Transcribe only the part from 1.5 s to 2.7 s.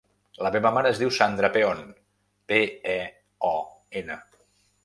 Peon: pe,